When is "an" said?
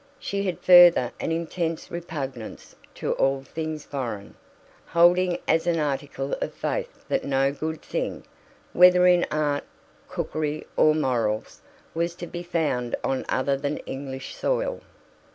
1.19-1.31, 5.67-5.77